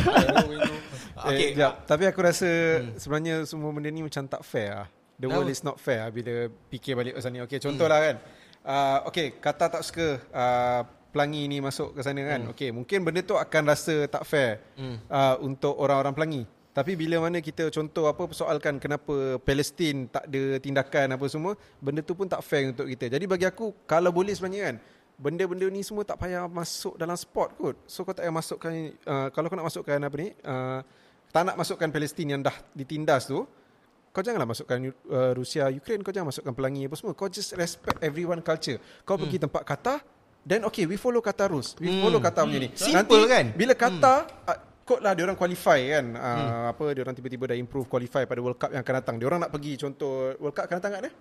[1.23, 1.31] Okay.
[1.31, 1.87] Okay Eh, jap.
[1.87, 2.51] Tapi aku rasa
[2.83, 2.99] hmm.
[2.99, 4.89] sebenarnya semua benda ni macam tak fair lah.
[5.15, 6.35] The world is not fair lah bila
[6.67, 7.47] fikir balik ke sana.
[7.47, 8.17] Okay, contohlah kan.
[8.63, 12.41] Uh, okay, kata tak suka uh, pelangi ni masuk ke sana kan.
[12.55, 14.63] Okay, mungkin benda tu akan rasa tak fair
[15.11, 16.43] uh, untuk orang-orang pelangi.
[16.73, 21.53] Tapi bila mana kita contoh apa persoalkan kenapa Palestin tak ada tindakan apa semua,
[21.85, 23.13] benda tu pun tak fair untuk kita.
[23.13, 24.77] Jadi bagi aku kalau boleh sebenarnya kan,
[25.21, 27.77] benda-benda ni semua tak payah masuk dalam sport kot.
[27.85, 28.73] So kau tak payah masukkan
[29.05, 30.81] uh, kalau kau nak masukkan apa ni, uh,
[31.29, 33.45] tak nak masukkan Palestin yang dah ditindas tu,
[34.13, 34.77] kau janganlah masukkan
[35.09, 37.13] uh, Rusia, Ukraine, kau jangan masukkan pelangi apa semua.
[37.13, 38.77] Kau just respect everyone culture.
[39.03, 39.99] Kau pergi tempat Qatar,
[40.43, 41.73] then okay, we follow Qatar rules.
[41.77, 42.03] We Hmm.
[42.03, 42.69] follow Qatar punya ni.
[42.73, 43.51] Simple kan?
[43.53, 46.07] Bila Qatar, uh, kot lah dia orang qualify kan.
[46.13, 49.15] Uh, Apa dia orang tiba-tiba dah improve qualify pada World Cup yang akan datang.
[49.17, 51.13] Dia orang nak pergi contoh World Cup akan datang kat dia?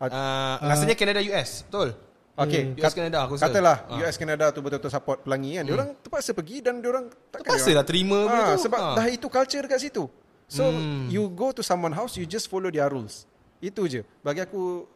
[0.00, 1.90] uh, Rasanya Canada US Betul
[2.38, 3.50] Okay, US Canada aku rasa.
[3.50, 3.98] Katalah Ah.
[3.98, 5.66] US Canada tu betul-betul support pelangi kan.
[5.66, 8.62] Dia orang terpaksa pergi dan dia orang takkan Terpaksa lah terima Ah, tu.
[8.62, 8.94] sebab Ah.
[8.94, 10.06] dah itu culture dekat situ.
[10.48, 11.12] So Hmm.
[11.12, 13.28] you go to someone house you just follow their rules.
[13.60, 14.00] Itu je.
[14.24, 14.88] Bagi aku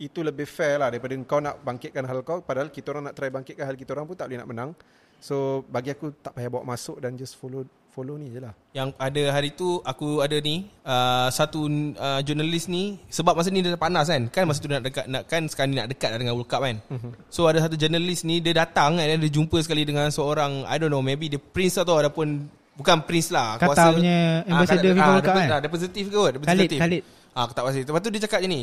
[0.00, 3.28] itu lebih fair lah daripada kau nak bangkitkan hal kau padahal kita orang nak try
[3.28, 4.70] bangkitkan hal kita orang pun tak boleh nak menang.
[5.20, 8.54] So bagi aku tak payah bawa masuk dan just follow follow ni je lah.
[8.72, 11.68] Yang ada hari tu aku ada ni uh, satu
[11.98, 14.22] uh, jurnalis ni sebab masa ni dia dah panas kan.
[14.32, 16.80] Kan masa tu nak dekat nak kan sekarang ni nak dekat dengan World Cup kan.
[17.28, 20.88] So ada satu jurnalis ni dia datang kan dia jumpa sekali dengan seorang I don't
[20.88, 22.48] know maybe dia prince atau ataupun
[22.80, 23.60] bukan prince lah.
[23.60, 25.48] Aku Qatar punya ambassador FIFA World Cup kan?
[25.52, 26.70] Ah, representative ke kot, Khalid.
[26.80, 27.02] Khalid.
[27.36, 27.80] Ah, aku tak pasti.
[27.84, 28.62] Lepas tu dia cakap je ni.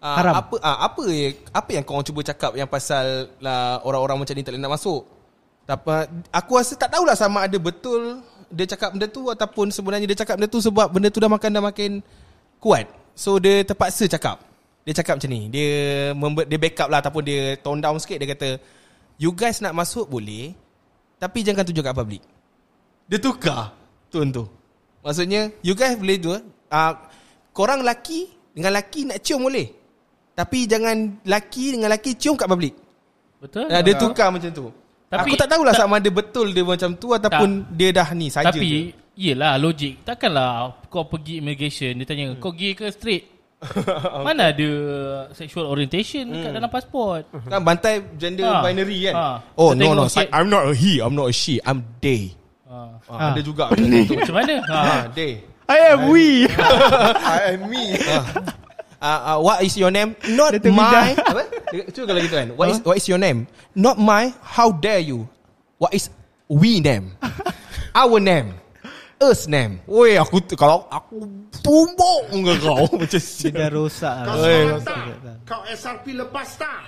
[0.00, 0.32] Uh, Haram.
[0.32, 1.02] apa uh, apa
[1.52, 4.72] apa yang kau orang cuba cakap yang pasal lah orang-orang macam ni tak boleh nak
[4.80, 5.04] masuk.
[5.68, 5.92] Tapi
[6.32, 10.40] aku rasa tak tahulah sama ada betul dia cakap benda tu ataupun sebenarnya dia cakap
[10.40, 11.90] benda tu sebab benda tu dah makan dah makin
[12.56, 12.88] kuat.
[13.12, 14.40] So dia terpaksa cakap.
[14.88, 15.52] Dia cakap macam ni.
[15.52, 15.70] Dia
[16.16, 18.48] membe- dia backup lah ataupun dia tone down sikit dia kata
[19.20, 20.56] you guys nak masuk boleh
[21.20, 22.24] tapi jangan tunjuk kat public.
[23.10, 23.74] Dia tukar
[24.06, 24.46] tone tu.
[25.02, 26.92] Maksudnya you guys boleh tu uh,
[27.50, 29.66] korang laki dengan laki nak cium boleh.
[30.32, 32.72] Tapi jangan laki dengan laki cium kat public.
[33.42, 33.66] Betul?
[33.66, 34.70] Uh, dia tukar macam tu.
[35.10, 38.30] Tapi- Aku tak tahulah tak- sama ada betul dia macam tu ataupun dia dah ni
[38.30, 38.54] saja.
[38.54, 43.26] Tapi Yelah logik Takkanlah Kau pergi immigration Dia tanya Kau gay ke straight
[44.24, 44.70] Mana ada
[45.34, 48.62] Sexual orientation Dekat dalam pasport kan bantai gender Ha.
[48.64, 49.14] binary kan.
[49.18, 49.26] Ha.
[49.58, 50.30] Oh Kita no no, sikit.
[50.30, 52.32] I'm not a he, I'm not a she, I'm they.
[52.70, 52.80] Ha.
[53.10, 54.14] Ha, Ada juga macam tu.
[54.14, 54.78] Macam mana ha.
[54.80, 55.32] Ha, they.
[55.70, 56.46] I am we.
[57.34, 57.94] I am me.
[59.00, 60.12] Uh, uh, what is your name?
[60.34, 61.14] Not Dia my.
[61.30, 61.42] Apa?
[61.70, 62.48] Dia- Cuba kalau gitu kan.
[62.54, 63.46] What is what is your name?
[63.72, 64.30] Not my.
[64.42, 65.30] How dare you?
[65.78, 66.10] What is
[66.46, 67.14] we name?
[67.94, 68.58] Our name.
[69.20, 69.84] Us name.
[69.84, 71.28] Woi, aku kalau aku
[71.60, 73.52] tumbuk muka kau macam Dia sial.
[73.52, 75.36] dah rosak lah.
[75.44, 76.80] Kau SRP lepas tak?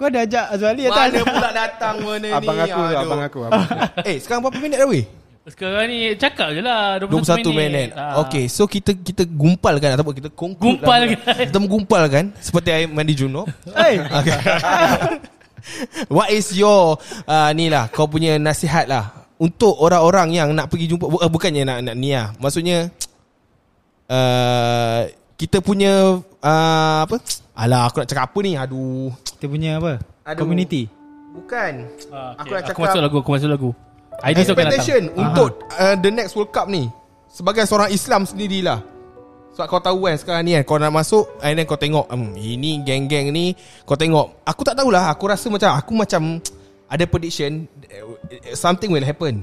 [0.00, 2.28] Kau ada ajak Azwali atau Mana pula datang mana ni?
[2.32, 3.00] abang aku Aduh.
[3.04, 3.38] abang aku.
[3.44, 4.00] Abang aku.
[4.08, 5.04] Eh, sekarang berapa minit dah weh?
[5.44, 7.88] Sekarang ni Cakap je lah 21 21, minit.
[7.92, 8.16] Ha.
[8.24, 11.20] Okay, so kita kita gumpalkan ataupun kita conclude Gumpalkan.
[11.20, 11.36] lah.
[11.44, 13.44] Kita menggumpalkan seperti air mandi junub.
[13.76, 14.36] Hey, Okay.
[16.16, 16.96] What is your
[17.28, 21.68] uh, ni lah kau punya nasihat lah untuk orang-orang yang nak pergi jumpa uh, bukannya
[21.68, 22.32] nak nak ni lah.
[22.40, 22.88] Maksudnya
[24.16, 25.04] uh,
[25.36, 27.20] kita punya uh, apa?
[27.52, 28.56] Alah aku nak cakap apa ni?
[28.56, 29.12] Aduh.
[29.40, 29.96] Kita punya apa?
[30.28, 30.44] Aduh.
[30.44, 30.84] Community.
[31.32, 31.88] Bukan.
[32.36, 32.52] Aku okay.
[32.52, 33.70] nak Aku cakap- masuk lagu Aku masuk lagu
[34.20, 35.50] Idea tu akan datang Expectation untuk
[35.80, 36.92] uh, the next World Cup ni
[37.32, 38.84] sebagai seorang Islam sendirilah.
[39.56, 42.36] Sebab kau tahu kan sekarang ni kan kau nak masuk and then kau tengok um,
[42.36, 43.56] ini geng-geng ni
[43.88, 46.36] kau tengok aku tak tahulah aku rasa macam aku macam
[46.84, 49.40] ada prediction eh, something will happen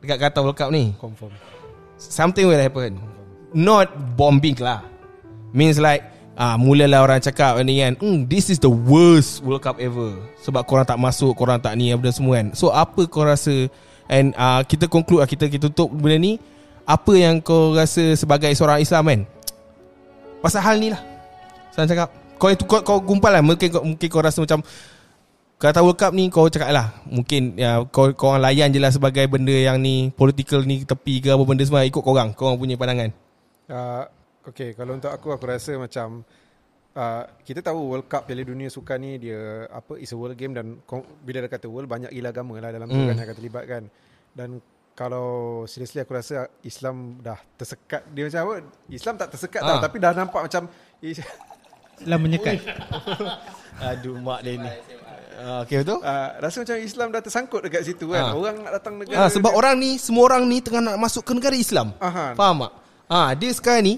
[0.00, 0.96] dekat kata World Cup ni.
[0.96, 1.36] Confirm.
[2.00, 2.96] Something will happen.
[3.52, 4.80] Not bombing lah.
[5.52, 6.11] Means like
[6.42, 10.18] ah mulalah orang cakap ni kan, hmm, this is the worst World Cup ever.
[10.42, 12.50] Sebab korang tak masuk, korang tak ni apa semua kan.
[12.58, 13.70] So apa kau rasa
[14.10, 16.42] and ah kita conclude lah, kita kita tutup benda ni.
[16.82, 19.20] Apa yang kau rasa sebagai seorang Islam kan?
[20.42, 20.98] Pasal hal ni lah.
[21.70, 22.10] Saya cakap
[22.42, 24.66] kau itu kau, kau gumpal lah mungkin kau, mungkin kau rasa macam
[25.62, 28.90] kata World Cup ni kau cakap lah Mungkin ya, kau, kau orang layan je lah
[28.90, 32.58] sebagai benda yang ni Political ni tepi ke apa benda semua Ikut kau orang Kau
[32.58, 33.14] punya pandangan
[33.72, 34.04] Uh,
[34.44, 36.22] okay, kalau untuk aku aku rasa macam
[36.92, 40.52] uh, kita tahu World Cup Piala Dunia Sukan ni dia apa is a world game
[40.52, 40.80] dan
[41.20, 43.06] bila dia kata world banyak gila agama lah dalam Hmm.
[43.06, 43.82] kan yang akan terlibat kan.
[44.30, 44.48] Dan
[44.92, 45.28] kalau
[45.64, 48.54] seriously aku rasa Islam dah tersekat dia macam apa?
[48.88, 49.68] Islam tak tersekat Ah.
[49.70, 50.62] tau tapi dah nampak macam
[51.00, 51.20] is-
[52.02, 52.58] Lah menyekat.
[53.88, 54.68] Aduh mak dia ni
[55.38, 58.22] uh, Okay betul uh, rasa macam Islam dah tersangkut dekat situ kan.
[58.26, 58.32] Ah.
[58.32, 61.32] Orang nak datang negara Ah, sebab orang ni semua orang ni tengah nak masuk ke
[61.32, 61.94] negara Islam.
[61.96, 62.34] Aha.
[62.34, 62.72] Faham tak?
[63.06, 63.94] Ah, dia sekarang ni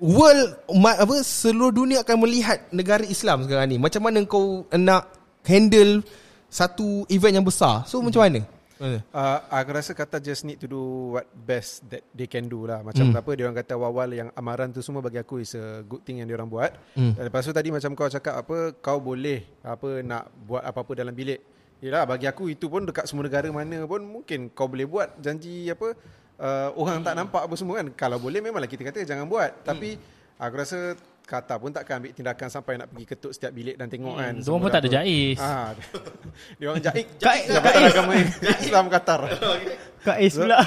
[0.00, 3.76] world apa seluruh dunia akan melihat negara Islam sekarang ni.
[3.80, 5.08] Macam mana kau nak
[5.46, 6.04] handle
[6.46, 7.84] satu event yang besar.
[7.88, 8.40] So macam mana?
[8.76, 9.00] Uh,
[9.48, 12.84] aku rasa kata just need to do what best that they can do lah.
[12.84, 13.16] Macam Hmm.
[13.16, 16.20] apa dia orang kata awal yang amaran tu semua bagi aku is a good thing
[16.20, 16.76] yang dia orang buat.
[16.92, 17.16] Hmm.
[17.16, 21.16] Dan lepas tu tadi macam kau cakap apa kau boleh apa nak buat apa-apa dalam
[21.16, 21.40] bilik.
[21.80, 25.68] Yalah bagi aku itu pun dekat semua negara mana pun mungkin kau boleh buat janji
[25.72, 25.96] apa
[26.38, 27.86] uh, orang tak nampak apa semua kan.
[27.92, 29.62] Kalau boleh memanglah kita kata jangan buat.
[29.62, 29.96] Tapi
[30.36, 30.78] aku rasa
[31.26, 34.30] kata pun takkan ambil tindakan sampai nak pergi ketuk setiap bilik dan tengok kan.
[34.30, 35.38] Hmm, semua Diorang pun tak ada jais.
[35.38, 35.68] Ah,
[36.54, 37.06] dia orang jaik.
[37.18, 38.12] Kak- Jabatan Agama
[38.56, 39.20] Islam Qatar.
[40.00, 40.58] Kak Ais pula.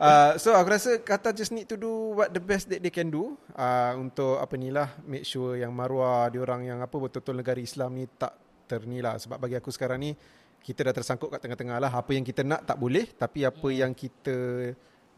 [0.00, 3.06] Uh, so aku rasa Qatar just need to do what the best that they can
[3.06, 7.60] do uh, untuk apa ni lah make sure yang maruah diorang yang apa betul-betul negara
[7.60, 8.32] Islam ni tak
[8.64, 10.10] ternilah sebab bagi aku sekarang ni
[10.58, 13.76] kita dah tersangkut kat tengah-tengah lah apa yang kita nak tak boleh tapi apa Hmm.
[13.76, 14.36] yang kita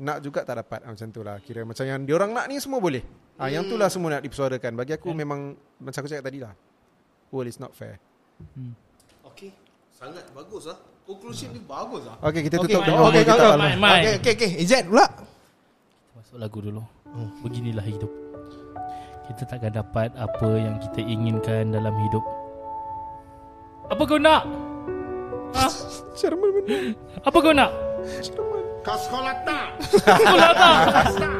[0.01, 2.81] nak juga tak dapat ah, macam tu lah kira macam yang diorang nak ni semua
[2.81, 3.05] boleh
[3.37, 3.95] ah, yang tu lah Hmm.
[3.99, 6.53] semua nak dipersuarakan bagi aku memang macam aku cakap tadi lah
[7.29, 8.01] world is not fair
[9.33, 9.49] Okay.
[9.95, 10.77] Sangat bagus lah.
[11.09, 12.19] Conclusion ni bagus lah.
[12.21, 13.55] Okay kita tutup okay, dulu okay, kita okay.
[13.57, 14.51] Okay, okay, okay.
[14.61, 15.07] Izzat pula.
[16.19, 16.83] Masuk lagu dulu
[17.41, 18.13] Beginilah hidup
[19.33, 22.25] kita takkan dapat apa yang kita inginkan dalam hidup.
[23.89, 24.43] Apa kau nak?
[25.53, 25.67] Ha?
[26.29, 26.93] Mana?
[27.25, 27.71] Apa kau nak?
[28.35, 29.67] Kau sekolah tak?
[29.95, 31.37] Sekolah tak?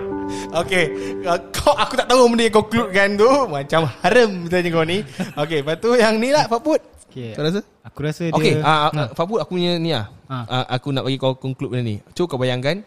[0.55, 0.85] Okay
[1.25, 4.99] uh, kau, Aku tak tahu benda yang kau concludekan tu Macam haram tanya kau ni
[5.35, 6.81] Okay lepas tu yang ni lah Pak Put
[7.13, 7.37] Okay.
[7.37, 7.61] Kau rasa?
[7.85, 8.89] Aku rasa dia Okay uh, Ha.
[8.89, 10.37] uh, Pak Put aku punya ni lah Ha.
[10.43, 12.81] uh, Aku nak bagi kau conclude benda ni Cuba kau bayangkan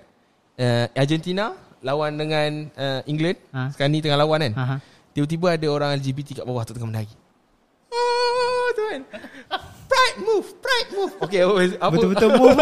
[0.57, 3.69] uh, Argentina Lawan dengan uh, England Ha.
[3.69, 4.75] Sekarang ni tengah lawan kan Ha, ha.
[5.11, 7.13] Tiba-tiba ada orang LGBT kat bawah tu tengah menari
[7.95, 9.01] Ah, tu kan
[9.85, 12.57] Pride move Pride move Okay apa, Betul-betul move.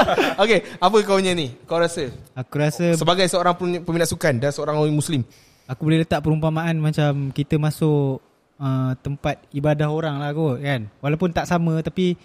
[0.46, 4.48] Okay Apa kau punya ni Kau rasa Aku rasa Sebagai seorang pem- peminat sukan Dan
[4.48, 5.20] seorang orang Muslim
[5.68, 8.24] Aku boleh letak perumpamaan macam kita masuk
[8.56, 10.88] uh, tempat ibadah orang lah kot kan.
[11.04, 12.16] Walaupun tak sama tapi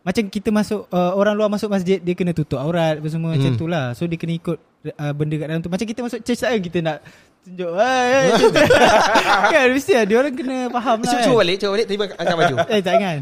[0.00, 3.36] macam kita masuk uh, orang luar masuk masjid dia kena tutup aurat apa semua hmm.
[3.36, 3.92] macam tu lah.
[3.92, 4.58] So dia kena ikut
[4.96, 5.68] uh, benda kat dalam tu.
[5.68, 6.96] Macam kita masuk church tak kan kita nak
[7.46, 7.70] tunjuk
[8.42, 8.46] tu.
[9.54, 11.06] kan mesti lah dia orang kena faham lah.
[11.06, 11.24] Cuba, kan.
[11.24, 13.18] cuba balik Cuba balik Tiba angkat baju Eh tak kan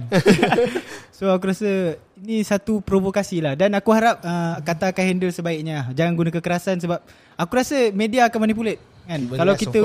[1.13, 5.93] So aku rasa Ini satu provokasi lah Dan aku harap uh, Kata akan handle sebaiknya
[5.93, 6.99] Jangan guna kekerasan Sebab
[7.37, 9.21] Aku rasa media akan manipulate kan?
[9.21, 9.81] Yes, Kalau of kita.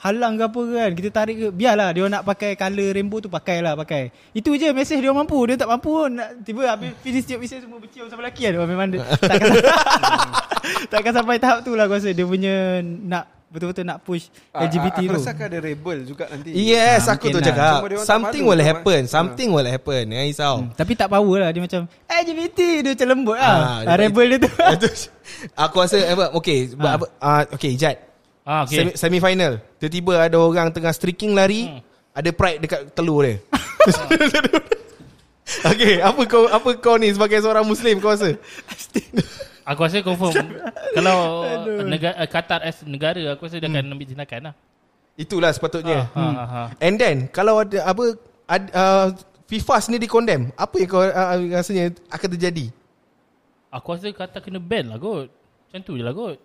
[0.00, 3.60] Halang ke apa kan Kita tarik ke Biarlah dia nak pakai Colour rainbow tu Pakai
[3.60, 7.28] lah pakai Itu je mesej dia mampu Dia tak mampu pun nak, Tiba habis finish
[7.28, 9.50] tiap mesej Semua bercium sama lelaki kan Memang dia takkan,
[10.88, 15.04] takkan sampai tahap tu lah Aku rasa Dia punya Nak Betul-betul nak push LGBT Ah,
[15.04, 15.16] Aku tu.
[15.20, 16.50] rasa akan ada rebel juga nanti.
[16.52, 17.44] Yes Ah, aku tu lah.
[17.44, 17.84] cakap.
[17.84, 19.00] Tak Something will happen.
[19.04, 23.08] Something will happen Jangan risau Hmm, Tapi tak power lah Dia macam LGBT Dia macam
[23.08, 23.56] lembut lah.
[23.84, 24.50] Ah, ah, Rebel dia tu.
[24.74, 24.88] Itu
[25.62, 26.96] Aku rasa apa Okay Ah.
[26.96, 28.00] apa uh, Okay Jad.
[28.42, 28.96] Ah, Semi, okay.
[28.96, 29.52] Semi-final.
[29.76, 31.80] Tiba-tiba ada orang Tengah streaking lari Hmm.
[32.12, 33.36] Ada pride dekat telur dia.
[35.64, 38.38] Okay Apa kau Apa kau ni Sebagai seorang Muslim Kau rasa
[39.62, 40.34] Aku rasa confirm.
[40.96, 41.46] Kalau
[41.86, 44.54] negara, uh, Qatar as negara Aku rasa dia akan ambil tindakan lah.
[45.14, 46.08] Itulah sepatutnya.
[46.12, 46.62] Ha, ha, ha.
[46.82, 48.16] And then Kalau ada apa
[48.50, 49.08] ad, uh,
[49.46, 52.74] FIFA sendiri condemn Apa yang kau uh, rasanya Akan terjadi?
[53.72, 55.32] Aku rasa Qatar kena ban lah kot.
[55.32, 56.36] Macam tu je lah kot.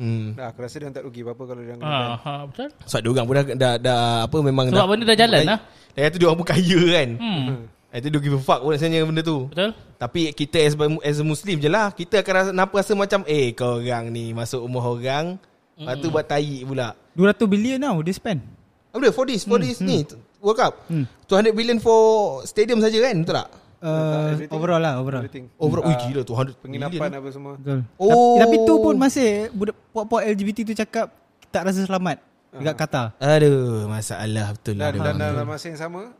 [0.00, 0.32] Hmm.
[0.32, 2.68] Nah, aku rasa dia tak rugi apa-apa kalau dia kena ha, ha, Betul?
[2.88, 5.60] Sebab dia orang pun dah, dah, dah Apa memang Sebab benda dah jalan lah.
[5.92, 7.08] Dah tu dia orang pun kaya kan.
[7.20, 7.44] Hmm.
[7.92, 9.46] Itu dia give a fuck pun rasanya benda tu.
[9.46, 9.76] Betul?
[9.94, 13.52] Tapi kita as, as a Muslim je lah Kita akan rasa, nampak rasa macam Eh
[13.52, 15.36] kau orang ni Masuk rumah orang
[15.72, 16.98] Lepas tu buat tayi pula.
[17.12, 18.40] 200 bilion tau Dia spend.
[18.88, 20.02] Apa dia for this For this ni
[20.38, 21.06] World Cup Hmm.
[21.26, 22.00] 200 billion for
[22.42, 23.48] Stadium saja kan Betul tak?
[23.78, 24.50] uh, everything.
[24.52, 25.22] Overall lah Overall.
[25.22, 25.46] Everything.
[25.54, 27.12] Overall Ah, Ui gila 200 Penginapan billion.
[27.14, 27.52] apa semua.
[27.56, 27.78] Betul.
[27.94, 28.10] Oh.
[28.36, 31.06] tapi, tapi tu pun masih budak Puak-puak LGBT tu cakap
[31.48, 32.16] Tak rasa selamat.
[32.52, 33.06] Dekat Qatar.
[33.16, 36.10] Aduh Masalah betul lah Dan, dan dalam masa yang sama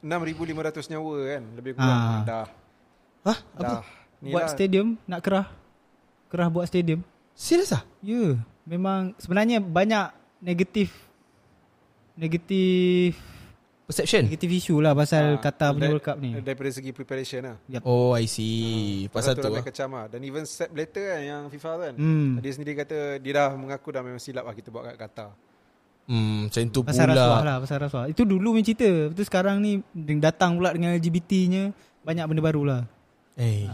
[0.00, 2.00] 6,500 nyawa kan Lebih kurang.
[2.00, 2.22] Ah.
[2.24, 2.46] Dah.
[3.22, 3.38] Hah?
[3.54, 3.62] Apa?
[3.62, 3.82] Dah.
[4.20, 4.52] Ni Buat lah.
[4.52, 4.96] stadium?
[5.04, 5.46] Nak kerah?
[6.28, 7.00] Kerah buat stadium?
[7.32, 7.84] Serius ah?
[8.00, 8.12] Ya.
[8.12, 8.32] Yeah,
[8.64, 10.92] Memang Sebenarnya banyak Negatif
[12.16, 13.16] Negatif
[13.84, 14.22] Perception?
[14.24, 16.30] Negatif isu lah Pasal Ah, Qatar punya da- World Cup ni.
[16.38, 17.56] Daripada segi preparation lah.
[17.66, 17.82] Yep.
[17.82, 19.10] Oh I see.
[19.10, 20.06] Pasal tu ramai lah kecam lah.
[20.06, 21.94] Dan even Sepp Blatter kan Yang FIFA tu kan.
[21.98, 22.30] Hmm.
[22.38, 25.30] Dia sendiri kata Dia dah mengaku dah memang silap lah Kita buat kat Qatar
[26.10, 28.04] Hmm Macam tu Pasal rasuah pula lah Pasal rasuah.
[28.10, 28.90] Itu dulu punya cerita.
[29.14, 29.78] Betul sekarang ni
[30.18, 31.70] Datang pula dengan LGBT-nya
[32.02, 32.82] Banyak benda baru lah.
[33.38, 33.70] Eh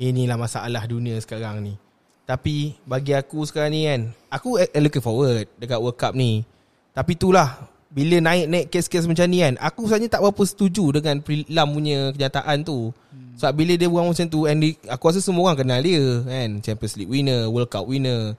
[0.00, 1.76] Inilah masalah dunia sekarang ni.
[2.24, 4.00] Tapi Bagi aku sekarang ni kan
[4.32, 6.48] Aku eh, looking forward Dekat World Cup ni.
[6.96, 11.68] Tapi itulah Bila naik-naik kes-kes macam ni kan Aku sebenarnya tak berapa setuju Dengan Prilam
[11.68, 12.96] punya kenyataan tu.
[13.12, 13.36] Hmm.
[13.36, 16.48] Sebab bila dia buang macam tu And aku rasa semua orang kenal dia kan.
[16.64, 18.32] Champions League winner World Cup winner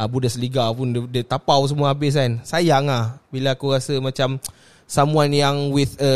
[0.00, 4.40] uh, Bundesliga pun dia, dia tapau semua habis kan Sayang lah Bila aku rasa macam
[4.88, 6.12] Someone yang with a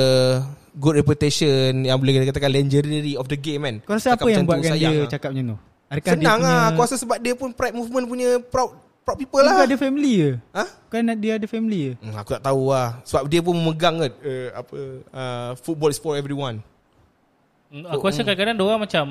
[0.75, 4.29] Good reputation Yang boleh kita katakan Legendary of the game kan Kau rasa Cakap apa
[4.33, 5.11] yang buatkan sayang dia lah.
[5.13, 5.57] cakap macam tu?
[5.85, 8.71] Adakah Senang dia punya, lah Aku rasa sebab dia pun Pride movement punya Proud
[9.05, 10.31] Proud people Dia lah ada family ke?
[10.57, 10.65] Ha?
[10.89, 11.93] Kan dia ada family ke?
[12.01, 14.77] Hmm, aku tak tahu lah Sebab dia pun memegang kan uh, Apa
[15.13, 16.65] uh, Football is for everyone
[17.75, 19.05] Hmm, Aku rasa kadang-kadang orang macam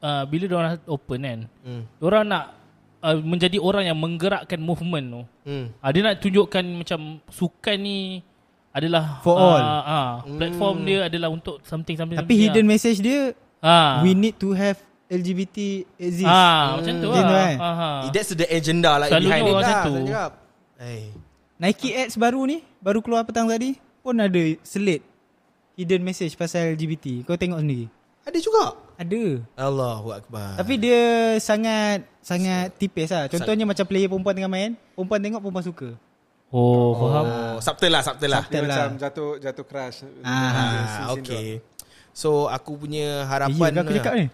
[0.00, 1.82] uh, Bila orang open kan hmm.
[2.00, 2.61] Orang nak
[3.02, 5.66] uh, Menjadi orang yang menggerakkan movement tu Hmm.
[5.74, 8.22] uh, Dia nak tunjukkan macam Sukan ni
[8.70, 9.62] Adalah For uh, all.
[9.84, 14.00] uh, Platform dia adalah untuk Something-something Tapi hidden message dia ah.
[14.00, 15.58] We need to have LGBT
[15.98, 17.44] exist Ah, macam tu Macam tu lah.
[17.44, 17.56] kan?
[17.58, 17.98] Ah, ah.
[18.08, 20.04] That's the agenda lah Selalunya behind it orang lah macam tu.
[20.78, 21.02] Hey.
[21.58, 25.04] Nike ads baru ni Baru keluar petang tadi Pun ada selit
[25.74, 27.86] Hidden message pasal LGBT Kau tengok sendiri
[28.22, 29.24] Ada juga Ada.
[29.58, 30.56] Allahu Akbar.
[30.56, 31.02] Tapi dia
[31.38, 33.26] sangat Sangat tipis lah.
[33.26, 35.90] Contohnya macam player perempuan tengah main Perempuan tengok perempuan suka.
[36.52, 37.24] Oh, faham.
[37.24, 38.44] Oh, subtle lah, subtle lah.
[38.44, 39.00] Dia Betul macam lah.
[39.00, 39.98] jatuh jatuh crush.
[40.20, 41.64] Ah, Ah, okay.
[42.12, 44.26] So aku punya Eh, harapan ya, aku cakap ni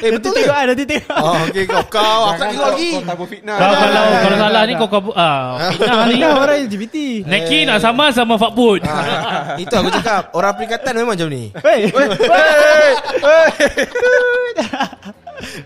[0.00, 0.32] Eh betul?
[0.32, 1.12] Tengok ah, nanti tengok.
[1.12, 3.84] Oh okey kau Kau aku tak tengok lagi Kau takut fitnah Kau Jangan.
[3.84, 5.40] kalau kalau salah ni kau kau ah
[5.76, 6.12] fitnah ni.
[6.16, 6.96] Fitnah orang LGBT.
[7.28, 8.80] Neki nak sama sama Fakbud.
[8.82, 11.90] Ah, Itu aku cakap Orang perikatan memang macam ni Hey.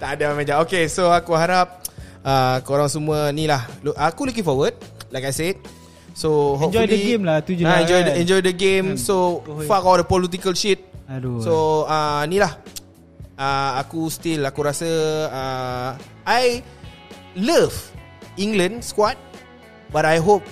[0.02, 1.82] Tak ada macam Okay so aku harap
[2.22, 4.72] uh, Korang semua ni lah Look, Aku looking forward
[5.10, 5.54] Like I said
[6.14, 8.20] So Enjoy the game lah, tu je Ah, lah enjoy, the, kan.
[8.22, 11.36] enjoy the game So fuck all the political shit Aduh.
[11.38, 12.56] So uh, ni lah
[13.36, 14.90] uh, Aku still Aku rasa
[15.30, 15.90] uh,
[16.26, 16.60] I
[17.38, 17.74] Love
[18.38, 19.18] England squad
[19.94, 20.42] But I hope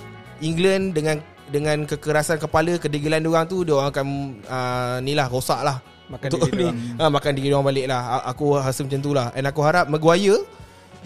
[0.43, 4.07] England dengan dengan kekerasan kepala kedegilan diorang tu dia orang akan
[4.47, 5.77] uh, ni lah rosak lah.
[6.09, 8.25] Makan Untuk diri ni, ha, makan diri diorang balik lah.
[8.33, 9.29] Aku rasa macam tu lah.
[9.37, 10.41] And aku harap Maguire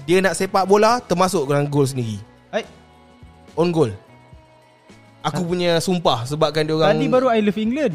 [0.07, 2.17] dia nak sepak bola termasuk dalam gol sendiri.
[2.49, 2.63] Hai.
[3.59, 3.91] on goal.
[5.25, 7.93] Aku punya sumpah sebabkan diorang Tadi baru I love England.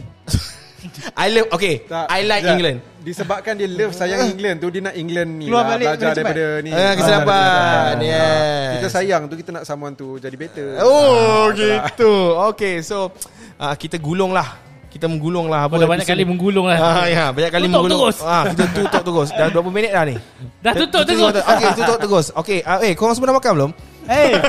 [1.22, 2.54] I love okay Tak, I like sekejap.
[2.58, 6.06] England Disebabkan dia love sayang England tu Dia nak England ni Keluar lah, balik Belajar
[6.08, 6.14] cepat.
[6.14, 7.94] daripada ni Ah, kesilapan.
[8.00, 8.70] Yes.
[8.72, 12.12] Kita sayang tu Kita nak someone tu Jadi better Oh gitu
[12.54, 13.10] Okay so
[13.56, 14.54] uh, Kita gulung lah
[14.86, 16.78] Kita menggulung lah Kau dah banyak kali menggulung lah.
[16.78, 18.00] Ah ya, banyak kali Tutup menggulung.
[18.06, 18.16] terus.
[18.20, 19.28] Ah, kita tutup terus.
[19.32, 20.16] Dah 20 minit dah ni.
[20.60, 21.32] Dah tutup terus.
[21.32, 22.26] Okey, tutup terus.
[22.36, 23.70] Okey, uh, eh korang semua dah makan belum?
[24.04, 24.36] Hey.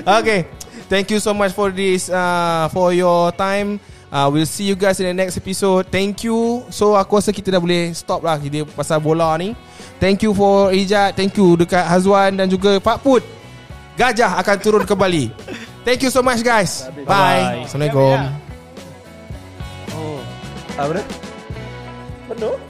[0.00, 0.46] Okay.
[0.86, 3.78] Thank you so much for this uh, for your time.
[4.10, 5.86] Uh, we'll see you guys in the next episode.
[5.86, 6.66] Thank you.
[6.74, 9.54] So aku rasa kita dah boleh stop lah kita pasal bola ni.
[10.02, 11.14] Thank you for Ijat.
[11.14, 13.22] Thank you dekat Hazwan dan juga Pak Put.
[13.94, 15.30] Gajah akan turun kembali.
[15.86, 16.90] Thank you so much guys.
[17.06, 17.06] Bye.
[17.06, 17.64] Bye.
[17.64, 18.18] Assalamualaikum.
[19.94, 20.20] Oh
[20.74, 21.04] Apa dia?
[22.30, 22.69] Penuh